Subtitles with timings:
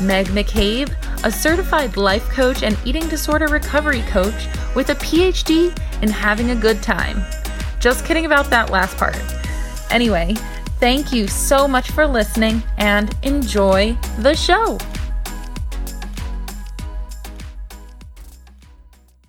[0.00, 0.92] Meg McCabe
[1.24, 6.54] a certified life coach and eating disorder recovery coach with a PhD in having a
[6.54, 7.24] good time.
[7.80, 9.18] Just kidding about that last part.
[9.90, 10.34] Anyway,
[10.80, 14.78] thank you so much for listening and enjoy the show.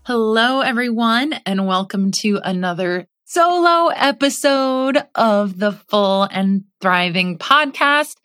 [0.03, 8.15] Hello, everyone, and welcome to another solo episode of the Full and Thriving podcast.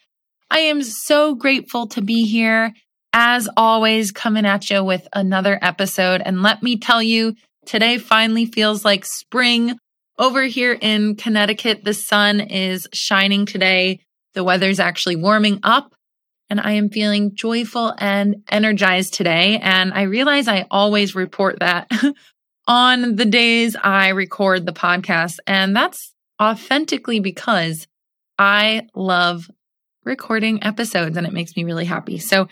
[0.50, 2.72] I am so grateful to be here
[3.12, 6.22] as always, coming at you with another episode.
[6.24, 7.34] And let me tell you,
[7.66, 9.77] today finally feels like spring
[10.19, 11.84] over here in Connecticut.
[11.84, 14.00] The sun is shining today.
[14.34, 15.92] The weather's actually warming up
[16.50, 19.58] and I am feeling joyful and energized today.
[19.62, 21.88] And I realize I always report that
[22.66, 25.38] on the days I record the podcast.
[25.47, 27.86] And that's authentically because
[28.36, 29.48] I love
[30.05, 32.19] recording episodes and it makes me really happy.
[32.19, 32.48] So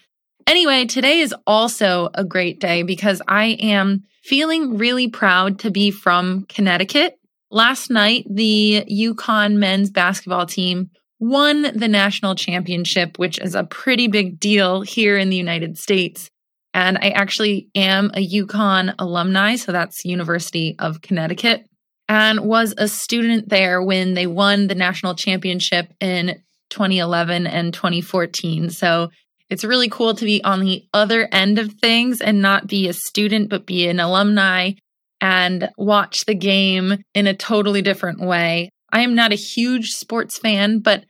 [0.48, 5.90] Anyway, today is also a great day because I am feeling really proud to be
[5.90, 7.18] from Connecticut.
[7.50, 10.88] Last night, the UConn men's basketball team
[11.20, 16.30] won the national championship, which is a pretty big deal here in the United States.
[16.72, 21.66] And I actually am a UConn alumni, so that's University of Connecticut,
[22.08, 28.70] and was a student there when they won the national championship in 2011 and 2014.
[28.70, 29.10] So
[29.50, 32.92] it's really cool to be on the other end of things and not be a
[32.92, 34.72] student, but be an alumni
[35.20, 38.70] and watch the game in a totally different way.
[38.92, 41.04] I am not a huge sports fan, but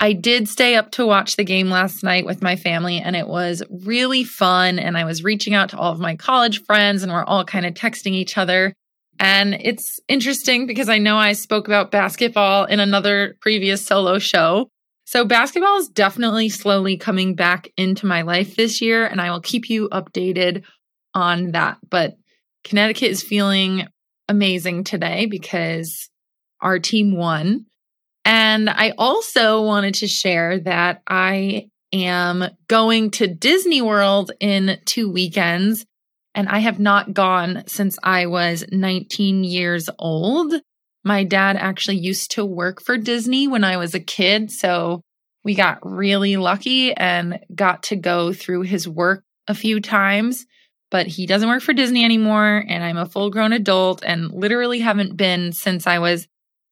[0.00, 3.26] I did stay up to watch the game last night with my family and it
[3.26, 4.78] was really fun.
[4.78, 7.66] And I was reaching out to all of my college friends and we're all kind
[7.66, 8.72] of texting each other.
[9.18, 14.68] And it's interesting because I know I spoke about basketball in another previous solo show,
[15.08, 19.40] so basketball is definitely slowly coming back into my life this year, and I will
[19.40, 20.64] keep you updated
[21.14, 21.78] on that.
[21.88, 22.18] But
[22.62, 23.88] Connecticut is feeling
[24.28, 26.10] amazing today because
[26.60, 27.64] our team won.
[28.26, 35.10] And I also wanted to share that I am going to Disney World in two
[35.10, 35.86] weekends,
[36.34, 40.52] and I have not gone since I was 19 years old.
[41.04, 44.50] My dad actually used to work for Disney when I was a kid.
[44.50, 45.02] So
[45.44, 50.46] we got really lucky and got to go through his work a few times.
[50.90, 52.64] But he doesn't work for Disney anymore.
[52.66, 56.26] And I'm a full grown adult and literally haven't been since I was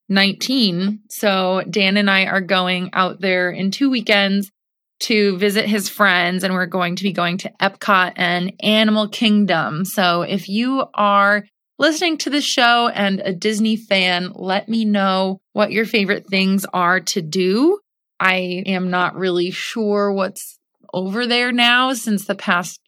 [0.08, 1.00] 19.
[1.10, 4.50] So Dan and I are going out there in two weekends
[4.98, 9.84] to visit his friends, and we're going to be going to Epcot and Animal Kingdom.
[9.84, 11.44] So if you are
[11.78, 16.64] listening to the show and a Disney fan, let me know what your favorite things
[16.72, 17.78] are to do.
[18.18, 20.58] I am not really sure what's
[20.92, 22.80] over there now since the past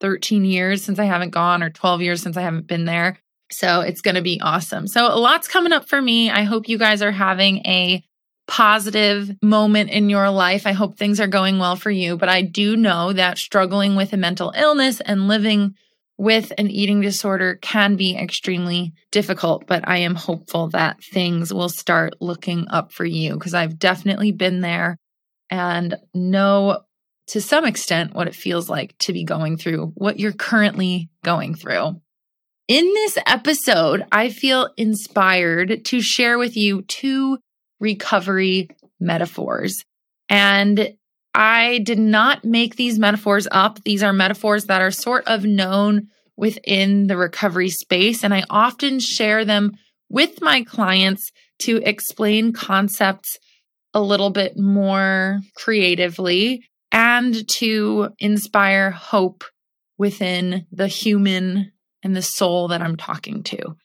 [0.00, 3.18] 13 years since I haven't gone or 12 years since I haven't been there.
[3.52, 4.86] So it's going to be awesome.
[4.88, 6.30] So a lot's coming up for me.
[6.30, 8.02] I hope you guys are having a
[8.48, 10.66] positive moment in your life.
[10.66, 12.16] I hope things are going well for you.
[12.16, 15.74] But I do know that struggling with a mental illness and living
[16.18, 21.68] with an eating disorder can be extremely difficult, but I am hopeful that things will
[21.68, 24.98] start looking up for you because I've definitely been there
[25.50, 26.80] and know
[27.28, 31.54] to some extent what it feels like to be going through what you're currently going
[31.54, 32.00] through.
[32.68, 37.38] In this episode, I feel inspired to share with you two
[37.80, 38.68] recovery
[39.00, 39.84] metaphors.
[40.28, 40.94] And
[41.34, 43.82] I did not make these metaphors up.
[43.84, 48.22] These are metaphors that are sort of known within the recovery space.
[48.22, 49.72] And I often share them
[50.08, 51.30] with my clients
[51.60, 53.38] to explain concepts
[53.94, 59.44] a little bit more creatively and to inspire hope
[59.98, 61.72] within the human
[62.02, 63.76] and the soul that I'm talking to.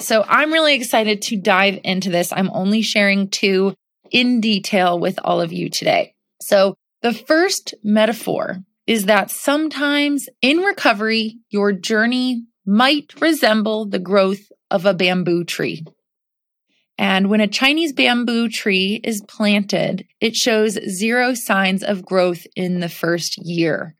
[0.00, 2.32] So I'm really excited to dive into this.
[2.32, 3.74] I'm only sharing two
[4.10, 6.14] in detail with all of you today.
[6.42, 14.50] So the first metaphor is that sometimes in recovery, your journey might resemble the growth
[14.72, 15.84] of a bamboo tree.
[16.98, 22.80] And when a Chinese bamboo tree is planted, it shows zero signs of growth in
[22.80, 23.94] the first year.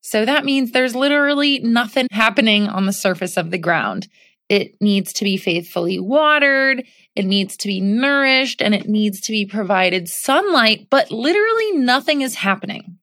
[0.00, 4.08] So that means there's literally nothing happening on the surface of the ground.
[4.48, 6.84] It needs to be faithfully watered,
[7.14, 12.22] it needs to be nourished, and it needs to be provided sunlight, but literally nothing
[12.22, 12.98] is happening.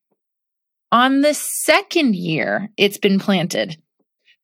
[0.92, 3.78] On the second year it's been planted,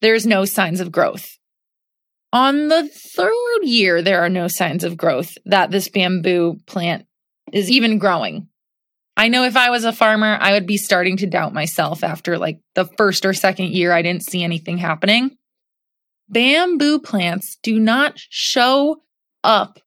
[0.01, 1.37] there's no signs of growth.
[2.33, 7.05] On the third year, there are no signs of growth that this bamboo plant
[7.51, 8.47] is even growing.
[9.17, 12.37] I know if I was a farmer, I would be starting to doubt myself after
[12.37, 15.37] like the first or second year, I didn't see anything happening.
[16.31, 19.01] Bamboo plants do not show
[19.43, 19.79] up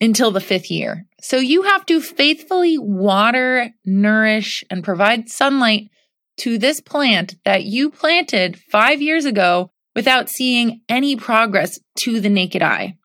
[0.00, 1.06] until the fifth year.
[1.20, 5.90] So you have to faithfully water, nourish, and provide sunlight
[6.38, 12.28] to this plant that you planted five years ago without seeing any progress to the
[12.28, 12.96] naked eye.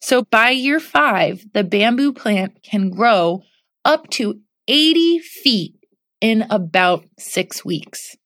[0.00, 3.42] So by year five, the bamboo plant can grow
[3.84, 5.74] up to 80 feet
[6.20, 8.16] in about six weeks.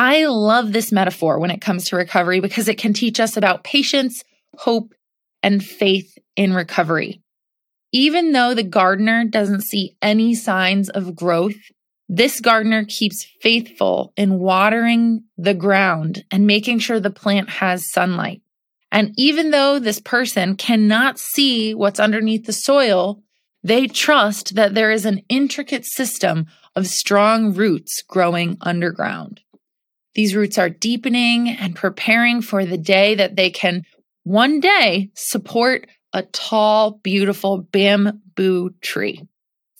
[0.00, 3.64] I love this metaphor when it comes to recovery because it can teach us about
[3.64, 4.24] patience,
[4.56, 4.94] hope,
[5.42, 7.20] and faith in recovery.
[7.92, 11.58] Even though the gardener doesn't see any signs of growth,
[12.08, 18.40] this gardener keeps faithful in watering the ground and making sure the plant has sunlight.
[18.90, 23.22] And even though this person cannot see what's underneath the soil,
[23.62, 29.42] they trust that there is an intricate system of strong roots growing underground.
[30.14, 33.84] These roots are deepening and preparing for the day that they can
[34.24, 39.22] one day support a tall, beautiful bamboo tree.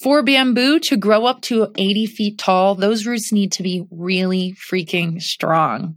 [0.00, 4.54] For bamboo to grow up to 80 feet tall, those roots need to be really
[4.70, 5.96] freaking strong.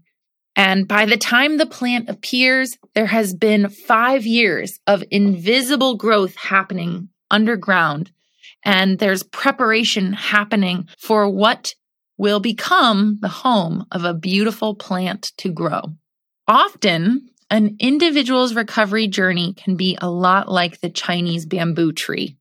[0.56, 6.36] And by the time the plant appears, there has been five years of invisible growth
[6.36, 8.12] happening underground.
[8.66, 11.74] And there's preparation happening for what
[12.24, 15.82] will become the home of a beautiful plant to grow.
[16.48, 22.38] Often, an individual's recovery journey can be a lot like the Chinese bamboo tree.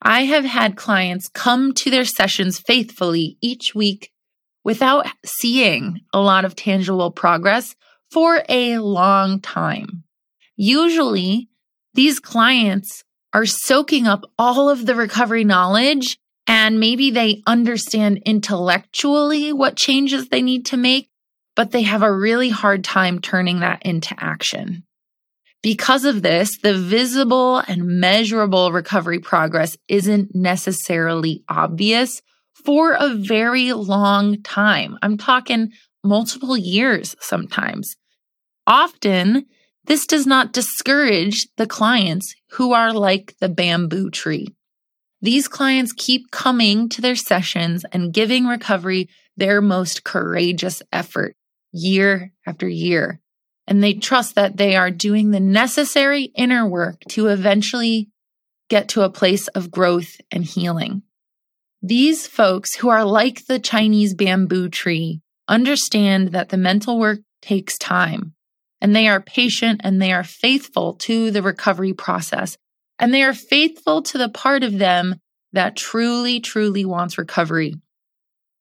[0.00, 4.12] I have had clients come to their sessions faithfully each week
[4.62, 7.74] without seeing a lot of tangible progress
[8.12, 10.04] for a long time.
[10.54, 11.48] Usually,
[11.94, 13.02] these clients
[13.32, 20.28] are soaking up all of the recovery knowledge and maybe they understand intellectually what changes
[20.28, 21.10] they need to make,
[21.54, 24.84] but they have a really hard time turning that into action.
[25.62, 32.22] Because of this, the visible and measurable recovery progress isn't necessarily obvious
[32.64, 34.96] for a very long time.
[35.02, 35.72] I'm talking
[36.02, 37.96] multiple years sometimes.
[38.66, 39.46] Often,
[39.84, 44.54] this does not discourage the clients who are like the bamboo tree.
[45.20, 51.34] These clients keep coming to their sessions and giving recovery their most courageous effort
[51.72, 53.20] year after year.
[53.66, 58.08] And they trust that they are doing the necessary inner work to eventually
[58.68, 61.02] get to a place of growth and healing.
[61.82, 67.78] These folks who are like the Chinese bamboo tree understand that the mental work takes
[67.78, 68.34] time
[68.80, 72.56] and they are patient and they are faithful to the recovery process.
[72.98, 75.16] And they are faithful to the part of them
[75.52, 77.74] that truly, truly wants recovery.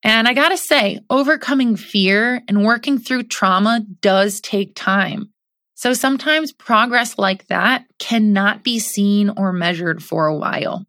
[0.04, 5.30] And I gotta say, overcoming fear and working through trauma does take time.
[5.74, 10.86] So sometimes progress like that cannot be seen or measured for a while.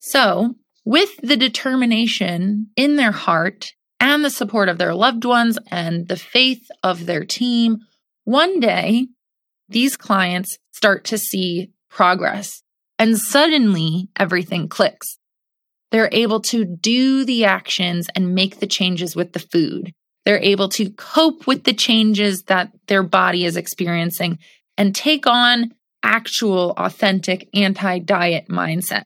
[0.00, 6.08] So, with the determination in their heart and the support of their loved ones and
[6.08, 7.78] the faith of their team,
[8.24, 9.06] one day,
[9.68, 12.62] these clients start to see progress
[13.02, 15.18] and suddenly everything clicks.
[15.90, 19.92] They're able to do the actions and make the changes with the food.
[20.24, 24.38] They're able to cope with the changes that their body is experiencing
[24.78, 29.02] and take on actual, authentic anti diet mindset.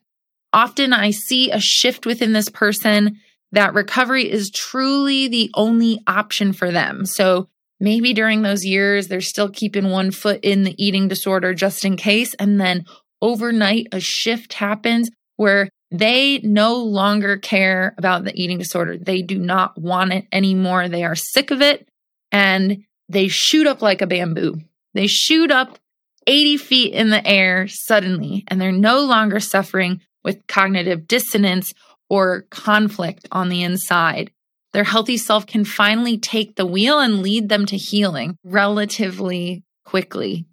[0.53, 3.17] Often I see a shift within this person
[3.51, 7.07] that recovery is truly the only option for them.
[7.07, 7.49] So
[7.79, 11.97] maybe during those years, they're still keeping one foot in the eating disorder just in
[11.97, 12.35] case.
[12.35, 12.85] And then
[13.21, 18.97] overnight, a shift happens where they no longer care about the eating disorder.
[18.97, 20.89] They do not want it anymore.
[20.89, 21.87] They are sick of it
[22.31, 24.61] and they shoot up like a bamboo.
[24.93, 25.77] They shoot up
[26.25, 31.73] 80 feet in the air suddenly, and they're no longer suffering with cognitive dissonance
[32.09, 34.31] or conflict on the inside.
[34.73, 40.45] Their healthy self can finally take the wheel and lead them to healing relatively quickly,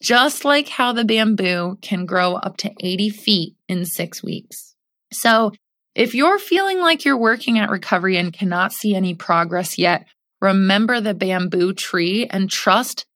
[0.00, 4.74] just like how the bamboo can grow up to 80 feet in six weeks.
[5.12, 5.52] So,
[5.94, 10.06] if you're feeling like you're working at recovery and cannot see any progress yet,
[10.40, 13.06] remember the bamboo tree and trust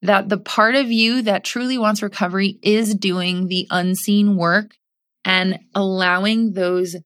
[0.00, 4.74] that the part of you that truly wants recovery is doing the unseen work
[5.24, 6.96] and allowing those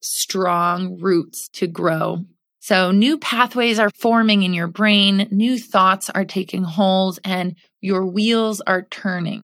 [0.00, 2.24] strong roots to grow.
[2.62, 8.06] So new pathways are forming in your brain, new thoughts are taking hold, and your
[8.06, 9.42] wheels are turning.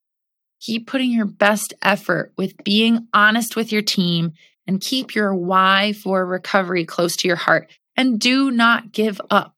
[0.60, 4.34] Keep putting your best effort with being honest with your team
[4.68, 7.68] and keep your why for recovery close to your heart.
[7.96, 9.52] And do not give up.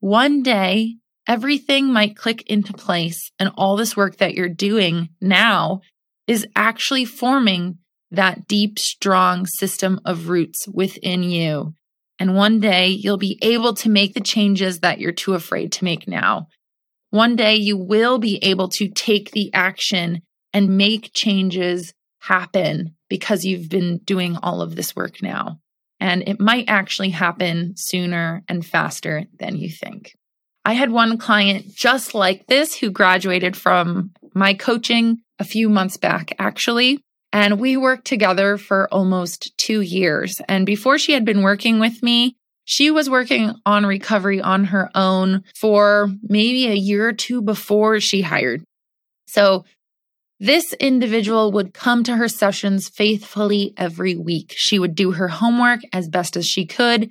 [0.00, 0.96] One day,
[1.26, 5.80] everything might click into place, and all this work that you're doing now
[6.26, 7.78] is actually forming
[8.10, 11.72] that deep, strong system of roots within you.
[12.18, 15.84] And one day you'll be able to make the changes that you're too afraid to
[15.84, 16.48] make now.
[17.10, 23.44] One day you will be able to take the action and make changes happen because
[23.44, 25.58] you've been doing all of this work now.
[26.00, 30.14] And it might actually happen sooner and faster than you think.
[30.64, 35.96] I had one client just like this who graduated from my coaching a few months
[35.96, 37.00] back, actually.
[37.36, 40.40] And we worked together for almost two years.
[40.48, 44.90] And before she had been working with me, she was working on recovery on her
[44.94, 48.64] own for maybe a year or two before she hired.
[49.26, 49.66] So
[50.40, 54.54] this individual would come to her sessions faithfully every week.
[54.56, 57.10] She would do her homework as best as she could,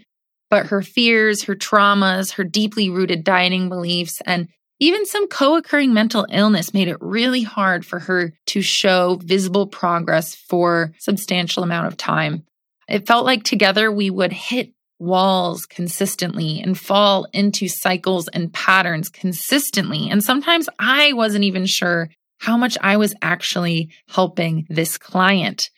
[0.50, 4.48] but her fears, her traumas, her deeply rooted dieting beliefs, and
[4.79, 9.67] even some co occurring mental illness made it really hard for her to show visible
[9.67, 12.44] progress for substantial amount of time.
[12.88, 19.10] It felt like together we would hit walls consistently and fall into cycles and patterns
[19.10, 20.10] consistently.
[20.10, 25.70] And sometimes I wasn't even sure how much I was actually helping this client.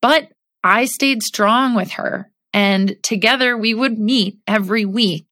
[0.00, 0.30] But
[0.64, 2.30] I stayed strong with her.
[2.52, 5.26] And together we would meet every week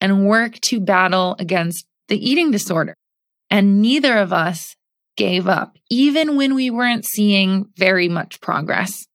[0.00, 2.94] and work to battle against the eating disorder.
[3.48, 4.76] And neither of us
[5.16, 9.06] gave up, even when we weren't seeing very much progress.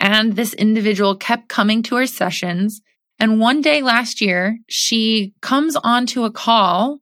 [0.00, 2.80] And this individual kept coming to our sessions.
[3.18, 7.00] And one day last year, she comes onto a call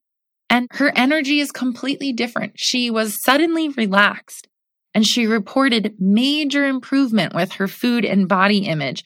[0.49, 2.55] and her energy is completely different.
[2.57, 4.49] She was suddenly relaxed
[4.95, 9.05] and she reported major improvement with her food and body image.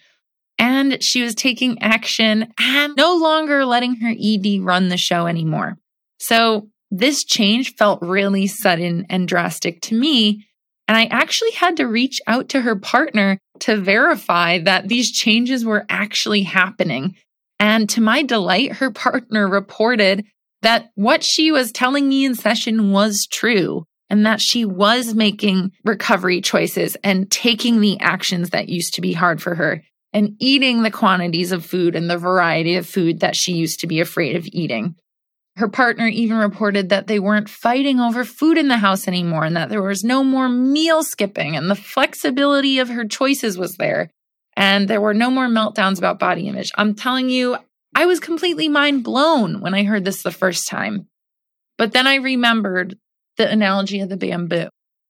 [0.58, 5.78] And she was taking action and no longer letting her ED run the show anymore.
[6.20, 10.46] So this change felt really sudden and drastic to me.
[10.86, 15.64] And I actually had to reach out to her partner to verify that these changes
[15.64, 17.16] were actually happening.
[17.58, 20.24] And to my delight, her partner reported
[20.62, 25.70] that what she was telling me in session was true and that she was making
[25.84, 30.82] recovery choices and taking the actions that used to be hard for her and eating
[30.82, 34.34] the quantities of food and the variety of food that she used to be afraid
[34.34, 34.96] of eating.
[35.56, 39.56] Her partner even reported that they weren't fighting over food in the house anymore and
[39.56, 44.10] that there was no more meal skipping and the flexibility of her choices was there.
[44.56, 46.70] And there were no more meltdowns about body image.
[46.76, 47.56] I'm telling you,
[47.94, 51.08] I was completely mind blown when I heard this the first time.
[51.76, 52.96] But then I remembered
[53.36, 54.68] the analogy of the bamboo.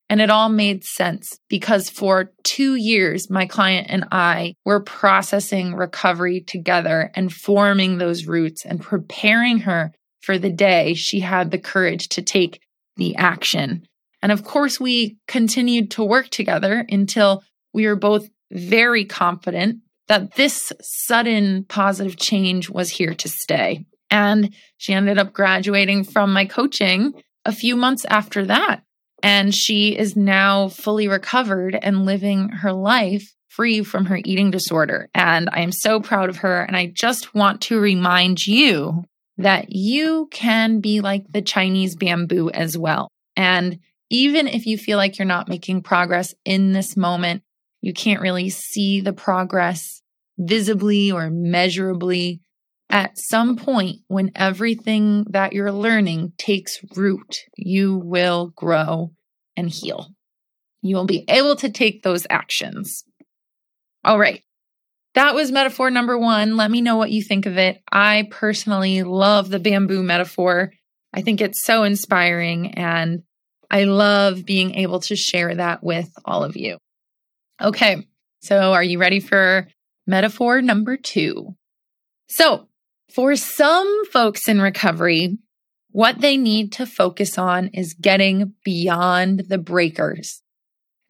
[0.09, 5.75] And it all made sense because for two years, my client and I were processing
[5.75, 11.59] recovery together and forming those roots and preparing her for the day she had the
[11.59, 12.61] courage to take
[12.97, 13.87] the action.
[14.23, 20.35] And of course, we continued to work together until we were both very confident that
[20.35, 23.87] this sudden positive change was here to stay.
[24.11, 28.83] And she ended up graduating from my coaching a few months after that.
[29.23, 35.09] And she is now fully recovered and living her life free from her eating disorder.
[35.15, 36.63] And I am so proud of her.
[36.63, 39.05] And I just want to remind you
[39.43, 43.09] that you can be like the Chinese bamboo as well.
[43.37, 43.79] And
[44.11, 47.43] even if you feel like you're not making progress in this moment,
[47.81, 50.03] you can't really see the progress
[50.39, 52.41] visibly or measurably.
[52.91, 59.13] At some point, when everything that you're learning takes root, you will grow
[59.57, 60.09] and heal.
[60.83, 63.05] You will be able to take those actions.
[64.05, 64.43] All right.
[65.15, 66.57] That was metaphor number one.
[66.57, 67.83] Let me know what you think of it.
[67.91, 70.73] I personally love the bamboo metaphor.
[71.13, 73.23] I think it's so inspiring and
[73.71, 76.79] I love being able to share that with all of you.
[77.61, 78.07] Okay,
[78.41, 79.69] so are you ready for
[80.07, 81.55] metaphor number two?
[82.29, 82.69] So,
[83.13, 85.39] for some folks in recovery,
[85.91, 90.43] what they need to focus on is getting beyond the breakers.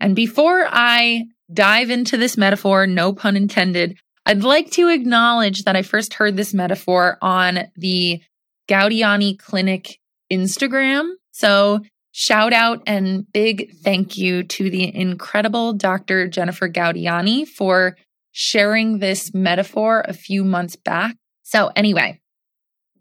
[0.01, 5.77] And before I dive into this metaphor, no pun intended, I'd like to acknowledge that
[5.77, 8.23] I first heard this metaphor on the
[8.69, 9.99] Gaudiani Clinic
[10.33, 11.11] Instagram.
[11.33, 11.81] So
[12.13, 16.29] shout out and big thank you to the incredible Dr.
[16.29, 17.97] Jennifer Gaudiani for
[18.33, 21.17] sharing this metaphor a few months back.
[21.43, 22.21] So anyway,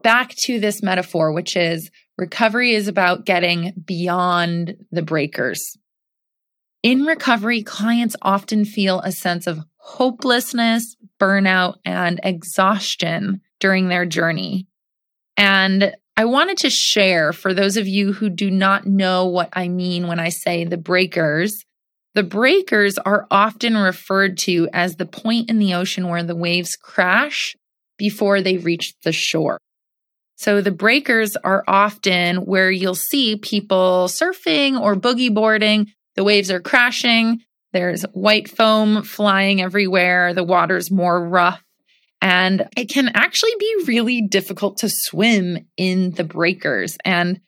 [0.02, 5.78] back to this metaphor, which is recovery is about getting beyond the breakers.
[6.82, 14.66] In recovery, clients often feel a sense of hopelessness, burnout, and exhaustion during their journey.
[15.36, 19.68] And I wanted to share for those of you who do not know what I
[19.68, 21.66] mean when I say the breakers.
[22.14, 26.78] The breakers are often referred to as the point in the ocean where the waves
[26.78, 27.56] crash
[27.98, 29.60] before they reach the shore.
[30.36, 36.52] So the breakers are often where you'll see people surfing or boogie boarding the waves
[36.52, 37.40] are crashing.
[37.72, 40.34] There's white foam flying everywhere.
[40.34, 41.64] The water's more rough.
[42.22, 46.98] And it can actually be really difficult to swim in the breakers.
[47.06, 47.40] And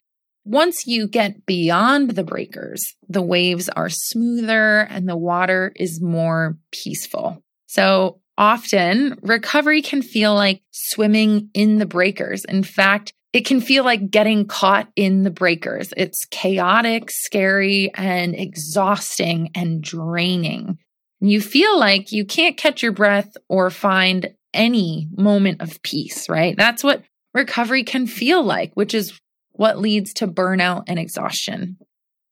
[0.45, 6.57] once you get beyond the breakers, the waves are smoother and the water is more
[6.71, 7.43] peaceful.
[7.67, 12.45] So often recovery can feel like swimming in the breakers.
[12.45, 15.93] In fact, it can feel like getting caught in the breakers.
[15.95, 20.77] It's chaotic, scary, and exhausting and draining.
[21.21, 26.57] You feel like you can't catch your breath or find any moment of peace, right?
[26.57, 29.17] That's what recovery can feel like, which is
[29.53, 31.77] what leads to burnout and exhaustion.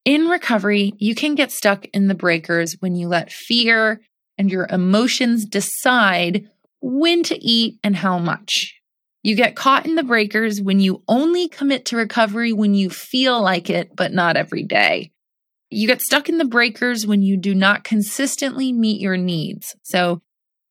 [0.05, 4.01] In recovery, you can get stuck in the breakers when you let fear
[4.37, 6.49] and your emotions decide
[6.81, 8.78] when to eat and how much.
[9.21, 13.41] You get caught in the breakers when you only commit to recovery when you feel
[13.41, 15.11] like it, but not every day.
[15.69, 19.75] You get stuck in the breakers when you do not consistently meet your needs.
[19.83, 20.21] So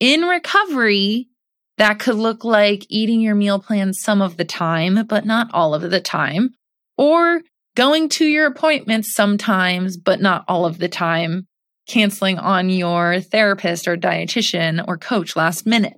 [0.01, 1.29] in recovery,
[1.77, 5.75] that could look like eating your meal plan some of the time, but not all
[5.75, 6.51] of the time,
[6.97, 7.43] or
[7.77, 11.47] going to your appointments sometimes, but not all of the time,
[11.87, 15.98] canceling on your therapist or dietitian or coach last minute.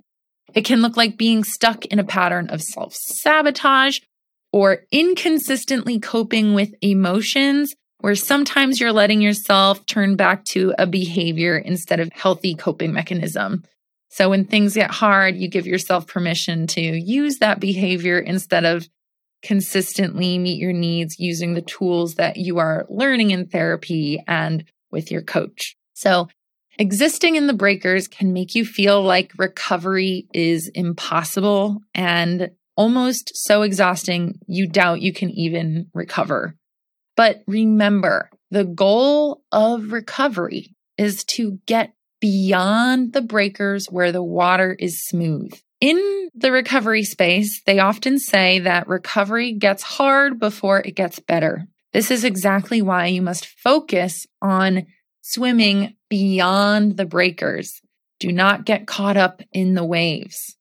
[0.53, 3.99] It can look like being stuck in a pattern of self sabotage
[4.51, 11.57] or inconsistently coping with emotions, where sometimes you're letting yourself turn back to a behavior
[11.57, 13.63] instead of healthy coping mechanism.
[14.09, 18.89] So when things get hard, you give yourself permission to use that behavior instead of
[19.41, 25.11] consistently meet your needs using the tools that you are learning in therapy and with
[25.11, 25.75] your coach.
[25.93, 26.27] So
[26.79, 33.61] Existing in the breakers can make you feel like recovery is impossible and almost so
[33.61, 36.55] exhausting you doubt you can even recover.
[37.17, 44.75] But remember, the goal of recovery is to get beyond the breakers where the water
[44.79, 45.53] is smooth.
[45.79, 51.67] In the recovery space, they often say that recovery gets hard before it gets better.
[51.91, 54.85] This is exactly why you must focus on
[55.21, 57.81] swimming beyond the breakers.
[58.19, 60.57] Do not get caught up in the waves.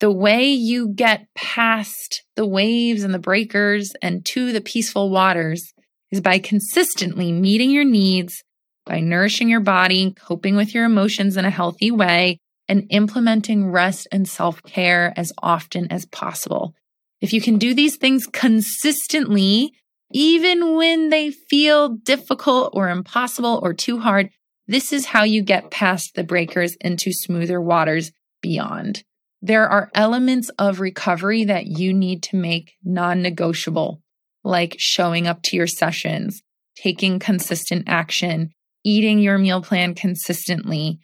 [0.00, 5.74] The way you get past the waves and the breakers and to the peaceful waters
[6.10, 8.42] is by consistently meeting your needs,
[8.86, 14.08] by nourishing your body, coping with your emotions in a healthy way, and implementing rest
[14.10, 16.74] and self care as often as possible.
[17.20, 19.74] If you can do these things consistently,
[20.12, 24.30] even when they feel difficult or impossible or too hard,
[24.66, 29.04] this is how you get past the breakers into smoother waters beyond.
[29.42, 34.02] There are elements of recovery that you need to make non negotiable,
[34.44, 36.42] like showing up to your sessions,
[36.76, 38.50] taking consistent action,
[38.84, 41.00] eating your meal plan consistently,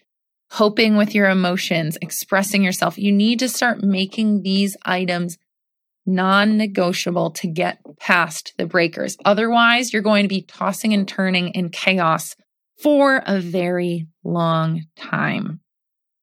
[0.51, 2.99] coping with your emotions, expressing yourself.
[2.99, 5.39] You need to start making these items
[6.07, 9.17] non negotiable to get past the breakers.
[9.25, 12.37] Otherwise, you're going to be tossing and turning in chaos
[12.83, 15.61] for a very long time.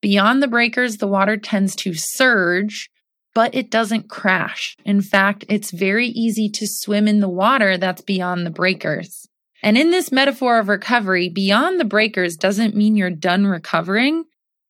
[0.01, 2.89] Beyond the breakers, the water tends to surge,
[3.33, 4.75] but it doesn't crash.
[4.85, 9.27] In fact, it's very easy to swim in the water that's beyond the breakers.
[9.63, 14.25] And in this metaphor of recovery, beyond the breakers doesn't mean you're done recovering.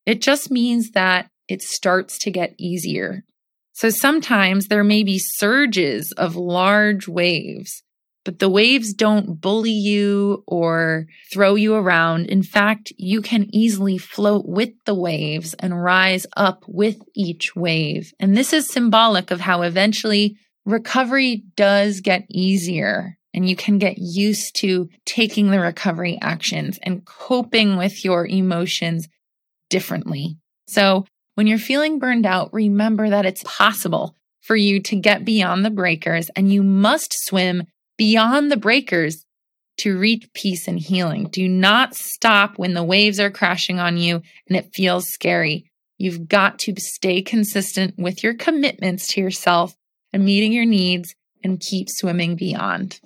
[0.06, 3.23] It just means that it starts to get easier.
[3.73, 7.83] So sometimes there may be surges of large waves,
[8.23, 12.27] but the waves don't bully you or throw you around.
[12.27, 18.13] In fact, you can easily float with the waves and rise up with each wave.
[18.19, 23.97] And this is symbolic of how eventually recovery does get easier and you can get
[23.97, 29.07] used to taking the recovery actions and coping with your emotions
[29.69, 30.38] differently.
[30.67, 34.15] So when you're feeling burned out, remember that it's possible.
[34.41, 37.63] for you to get beyond the breakers, and you must swim
[37.97, 39.25] beyond the breakers
[39.77, 41.29] to reach peace and healing.
[41.29, 45.71] Do not stop when the waves are crashing on you and it feels scary.
[45.97, 49.75] You've got to stay consistent with your commitments to yourself
[50.11, 52.99] and meeting your needs and keep swimming beyond.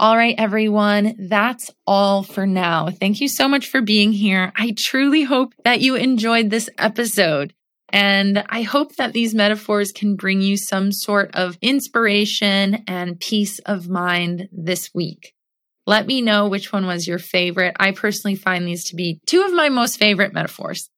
[0.00, 2.90] All right, everyone, that's all for now.
[2.90, 4.52] Thank you so much for being here.
[4.56, 7.54] I truly hope that you enjoyed this episode.
[7.90, 13.60] And I hope that these metaphors can bring you some sort of inspiration and peace
[13.60, 15.32] of mind this week.
[15.86, 17.76] Let me know which one was your favorite.
[17.78, 20.90] I personally find these to be two of my most favorite metaphors.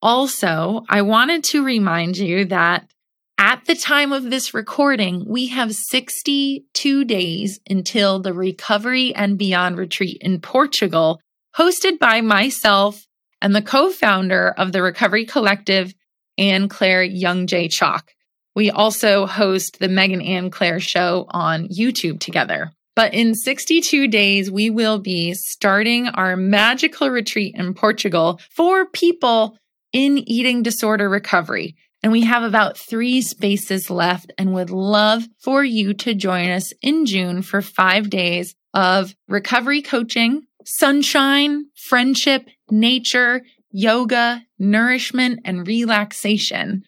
[0.00, 2.88] Also, I wanted to remind you that
[3.38, 9.78] at the time of this recording, we have 62 days until the Recovery and Beyond
[9.78, 11.20] retreat in Portugal,
[11.56, 13.06] hosted by myself
[13.40, 15.94] and the co founder of the Recovery Collective,
[16.36, 17.68] Anne Claire Young J.
[17.68, 18.12] Chalk.
[18.56, 22.72] We also host the Meg and Anne Claire show on YouTube together.
[22.96, 29.56] But in 62 days, we will be starting our magical retreat in Portugal for people
[29.92, 31.76] in eating disorder recovery.
[32.02, 36.72] And we have about three spaces left and would love for you to join us
[36.80, 46.84] in June for five days of recovery coaching, sunshine, friendship, nature, yoga, nourishment, and relaxation.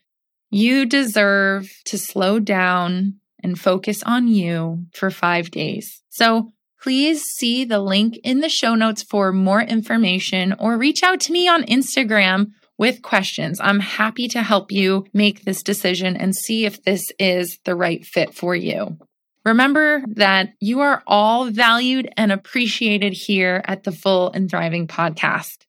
[0.51, 6.03] You deserve to slow down and focus on you for five days.
[6.09, 11.21] So please see the link in the show notes for more information or reach out
[11.21, 13.61] to me on Instagram with questions.
[13.63, 18.03] I'm happy to help you make this decision and see if this is the right
[18.03, 18.97] fit for you.
[19.45, 25.67] Remember that you are all valued and appreciated here at the Full and Thriving podcast.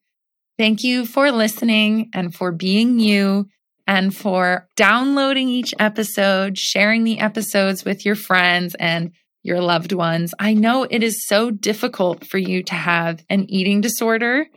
[0.57, 3.49] Thank you for listening and for being you
[3.85, 9.11] and for downloading each episode, sharing the episodes with your friends and
[9.43, 10.33] your loved ones.
[10.39, 14.47] I know it is so difficult for you to have an eating disorder,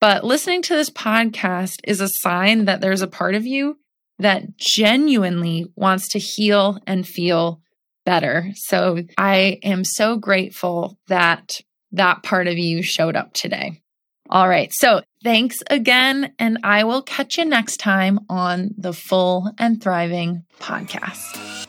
[0.00, 3.78] but listening to this podcast is a sign that there's a part of you
[4.18, 7.60] that genuinely wants to heal and feel
[8.04, 8.50] better.
[8.54, 11.60] So I am so grateful that
[11.92, 13.80] that part of you showed up today.
[14.28, 14.72] All right.
[14.72, 16.32] So thanks again.
[16.38, 21.59] And I will catch you next time on the Full and Thriving podcast.